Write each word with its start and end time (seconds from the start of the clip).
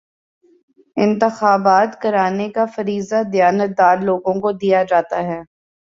انتخابات 0.97 2.01
کرانے 2.01 2.49
کا 2.49 2.65
فریضہ 2.75 3.21
دیانتدار 3.33 3.97
لوگوں 4.01 4.33
کو 4.41 4.51
دیا 4.61 4.83
گیا 4.85 5.21
ہے 5.23 5.41